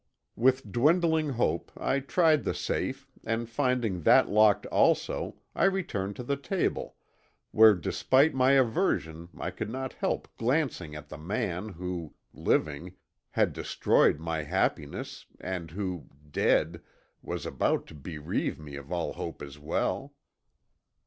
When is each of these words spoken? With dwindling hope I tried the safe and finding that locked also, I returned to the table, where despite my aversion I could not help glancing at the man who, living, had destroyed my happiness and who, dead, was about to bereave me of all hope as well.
With 0.35 0.71
dwindling 0.71 1.29
hope 1.29 1.71
I 1.77 1.99
tried 1.99 2.43
the 2.43 2.55
safe 2.55 3.07
and 3.23 3.47
finding 3.47 4.01
that 4.01 4.27
locked 4.27 4.65
also, 4.65 5.35
I 5.53 5.65
returned 5.65 6.15
to 6.15 6.23
the 6.23 6.37
table, 6.37 6.95
where 7.51 7.75
despite 7.75 8.33
my 8.33 8.53
aversion 8.53 9.29
I 9.37 9.51
could 9.51 9.69
not 9.69 9.93
help 9.93 10.27
glancing 10.39 10.95
at 10.95 11.09
the 11.09 11.19
man 11.19 11.69
who, 11.69 12.15
living, 12.33 12.95
had 13.29 13.53
destroyed 13.53 14.17
my 14.19 14.41
happiness 14.41 15.27
and 15.39 15.69
who, 15.69 16.09
dead, 16.31 16.81
was 17.21 17.45
about 17.45 17.85
to 17.85 17.93
bereave 17.93 18.57
me 18.57 18.77
of 18.77 18.91
all 18.91 19.13
hope 19.13 19.43
as 19.43 19.59
well. 19.59 20.15